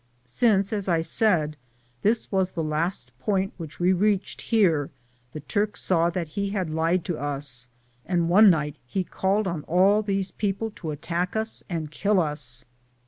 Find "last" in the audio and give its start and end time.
2.67-3.11